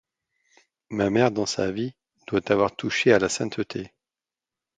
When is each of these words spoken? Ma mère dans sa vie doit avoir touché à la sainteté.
Ma 0.89 1.11
mère 1.11 1.29
dans 1.29 1.45
sa 1.45 1.69
vie 1.69 1.93
doit 2.25 2.51
avoir 2.51 2.75
touché 2.75 3.13
à 3.13 3.19
la 3.19 3.29
sainteté. 3.29 3.91